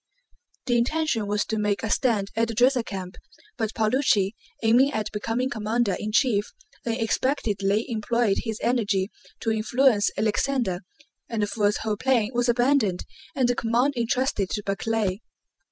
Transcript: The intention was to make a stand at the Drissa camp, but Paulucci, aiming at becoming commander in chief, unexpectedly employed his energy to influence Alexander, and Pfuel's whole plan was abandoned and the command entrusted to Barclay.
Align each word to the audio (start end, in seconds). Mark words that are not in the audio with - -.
The 0.65 0.79
intention 0.79 1.27
was 1.27 1.45
to 1.45 1.59
make 1.59 1.83
a 1.83 1.89
stand 1.91 2.29
at 2.35 2.47
the 2.47 2.55
Drissa 2.55 2.83
camp, 2.83 3.17
but 3.55 3.75
Paulucci, 3.75 4.33
aiming 4.63 4.91
at 4.93 5.11
becoming 5.11 5.47
commander 5.47 5.93
in 5.93 6.11
chief, 6.11 6.51
unexpectedly 6.87 7.85
employed 7.87 8.37
his 8.39 8.57
energy 8.63 9.11
to 9.41 9.51
influence 9.51 10.09
Alexander, 10.17 10.79
and 11.29 11.43
Pfuel's 11.43 11.77
whole 11.83 11.97
plan 11.97 12.29
was 12.33 12.49
abandoned 12.49 13.05
and 13.35 13.47
the 13.47 13.53
command 13.53 13.93
entrusted 13.95 14.49
to 14.49 14.63
Barclay. 14.63 15.19